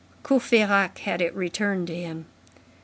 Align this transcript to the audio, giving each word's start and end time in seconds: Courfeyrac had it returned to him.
Courfeyrac 0.23 0.97
had 0.97 1.21
it 1.21 1.31
returned 1.35 1.85
to 1.85 1.95
him. 1.95 2.25